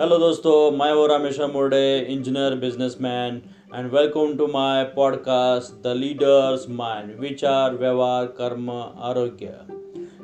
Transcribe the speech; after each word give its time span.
Hello 0.00 0.16
दोस्तों, 0.18 0.70
मैं 0.70 0.92
वो 0.92 1.06
Rameshwar 1.06 1.46
Mode 1.46 1.98
engineer 2.10 2.54
businessman 2.54 3.40
and 3.74 3.90
welcome 3.92 4.34
to 4.36 4.46
my 4.46 4.82
podcast 4.96 5.86
the 5.86 5.92
leader's 5.96 6.66
mind 6.70 7.14
विचार, 7.20 7.74
व्यवहार, 7.74 8.26
कर्म, 8.40 8.70
आरोग्य। 8.70 9.46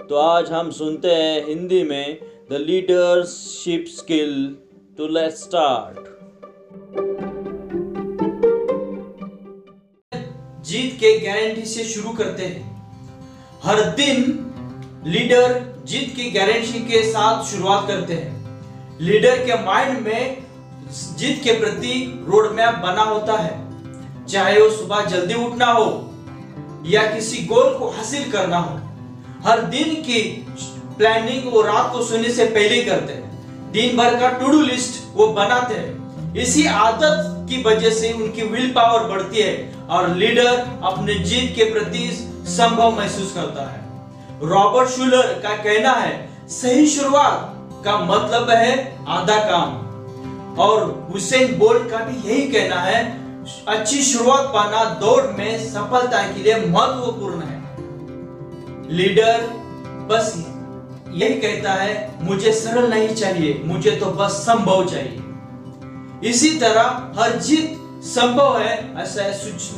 तो 0.08 0.16
आज 0.16 0.50
हम 0.52 0.70
सुनते 0.70 1.14
हैं 1.14 1.46
हिंदी 1.46 1.82
में 1.82 2.18
the 2.50 2.58
leadership 2.60 3.84
skill 3.88 4.34
to 4.98 5.08
let 5.08 5.32
start 5.34 6.10
जीत 10.66 10.92
के 11.00 11.18
गारंटी 11.18 11.64
से 11.64 11.84
शुरू 11.84 12.12
करते 12.12 12.42
हैं। 12.42 12.62
हर 13.64 13.82
दिन 13.96 14.22
लीडर 15.06 15.58
जीत 15.86 16.14
की 16.16 16.30
गारंटी 16.30 16.84
के 16.92 17.02
साथ 17.02 17.44
शुरुआत 17.44 17.88
करते 17.88 18.14
हैं। 18.14 18.41
लीडर 19.02 19.36
के 19.36 19.54
माइंड 19.64 19.98
में 20.00 20.42
जीत 21.18 21.40
के 21.44 21.52
प्रति 21.52 22.24
रोड 22.26 22.50
मैप 22.50 22.74
बना 22.74 23.02
होता 23.02 23.36
है। 23.36 24.26
चाहे 24.26 24.60
वो 24.60 24.68
सुबह 24.70 25.04
जल्दी 25.04 25.34
उठना 25.36 25.66
हो 25.66 25.86
या 26.86 27.02
किसी 27.04 27.42
गोल 27.46 27.72
को 27.78 27.88
हासिल 27.90 28.30
करना 28.32 28.58
हो, 28.58 28.78
हर 29.44 29.60
दिन 29.62 29.94
की 30.02 30.20
प्लानिंग 30.98 31.52
वो 31.52 31.62
रात 31.62 31.90
को 31.92 32.02
सोने 32.04 32.28
से 32.28 32.44
पहले 32.46 32.82
करते 32.84 33.12
हैं। 33.12 33.72
दिन 33.72 33.96
भर 33.96 34.18
का 34.20 34.28
टू 34.30 34.46
डू 34.46 34.60
लिस्ट 34.60 35.02
वो 35.14 35.26
बनाते 35.32 35.74
हैं। 35.74 36.34
इसी 36.36 36.66
आदत 36.66 37.48
की 37.48 37.62
वजह 37.62 37.90
से 37.90 38.12
उनकी 38.12 38.42
विल 38.42 38.70
पावर 38.70 39.08
बढ़ती 39.08 39.40
है 39.40 39.54
और 39.90 40.14
लीडर 40.16 40.66
अपने 40.82 41.14
जीत 41.14 41.54
के 41.56 41.64
प्रति 41.64 42.08
संभव 42.48 42.96
महसूस 42.98 43.32
करता 43.34 43.70
है। 43.70 44.48
रॉबर्ट 44.50 44.88
शुलर 44.88 45.32
का 45.42 45.56
कहना 45.56 45.92
है, 45.92 46.14
सही 46.50 46.86
शुरुआत 46.88 47.48
का 47.84 47.98
मतलब 48.00 48.50
है 48.50 48.74
आधा 49.08 49.38
काम। 49.50 49.80
और 50.56 51.08
हुसैन 51.12 51.58
बोल्ट 51.58 51.90
का 51.90 51.98
भी 51.98 52.16
यही 52.28 52.46
कहना 52.48 52.80
है, 52.80 53.00
अच्छी 53.68 54.02
शुरुआत 54.02 54.50
पाना 54.54 54.84
दौड़ 55.00 55.24
में 55.38 55.58
सफलता 55.64 56.22
के 56.24 56.42
लिए 56.42 56.56
महत्वपूर्ण 56.56 57.42
है। 57.42 57.60
लीडर 58.90 59.46
बस 60.10 60.34
यही 61.12 61.34
कहता 61.34 61.72
है, 61.72 61.94
मुझे 62.22 62.52
सरल 62.52 62.88
नहीं 62.90 63.14
चाहिए, 63.14 63.60
मुझे 63.64 63.90
तो 63.90 64.06
बस 64.12 64.32
संभव 64.46 64.84
चाहिए। 64.88 66.30
इसी 66.30 66.50
तरह 66.58 67.12
हर 67.18 67.38
जीत 67.38 67.78
संभव 68.04 68.58
है, 68.58 68.74
ऐसा 69.02 69.32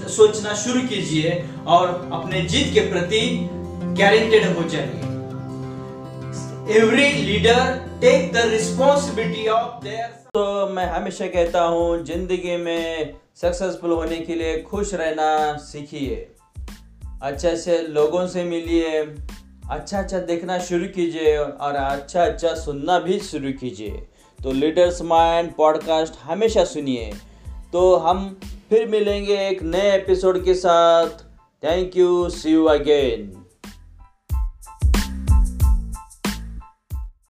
सोचना 0.08 0.54
शुरू 0.54 0.80
कीजिए 0.88 1.44
और 1.66 2.10
अपने 2.12 2.40
जीत 2.42 2.72
के 2.74 2.80
प्रति 2.90 3.20
गारंटेड 3.98 4.56
हो 4.56 4.68
जाइए 4.68 5.13
every 6.70 7.08
leader 7.12 7.74
take 8.00 8.32
the 8.32 8.42
responsibility 8.50 9.46
of 9.48 9.82
their 9.84 10.06
तो 10.34 10.66
मैं 10.66 10.86
हमेशा 10.86 11.26
कहता 11.26 11.62
हूँ, 11.62 12.04
ज़िंदगी 12.04 12.56
में 12.56 13.14
सक्सेसफुल 13.36 13.90
होने 13.90 14.18
के 14.18 14.34
लिए 14.34 14.56
खुश 14.62 14.94
रहना 14.94 15.56
सीखिए। 15.56 16.14
अच्छे 17.22 17.48
अच्छे 17.48 17.76
लोगों 17.88 18.26
से 18.26 18.44
मिलिए 18.44 19.02
अच्छा 19.70 19.98
अच्छा 19.98 20.18
देखना 20.18 20.58
शुरू 20.58 20.86
कीजिए 20.86 21.36
और 21.36 21.74
अच्छा 21.74 22.24
अच्छा 22.24 22.54
सुनना 22.54 22.98
भी 22.98 23.18
शुरू 23.18 23.52
कीजिए। 23.52 24.02
तो 24.38 24.52
लीडर्स 24.52 25.02
माइंड 25.02 25.54
पॉडकास्ट 25.54 26.14
हमेशा 26.22 26.64
सुनिए। 26.64 27.12
तो 27.72 27.94
हम 27.96 28.28
फिर 28.70 28.88
मिलेंगे 28.88 29.38
एक 29.48 29.62
नए 29.62 29.94
एपिसोड 29.96 30.44
के 30.44 30.54
साथ। 30.54 31.24
Thank 31.62 31.96
you 31.96 32.28
see 32.30 32.52
you 32.52 32.64
again 32.64 33.32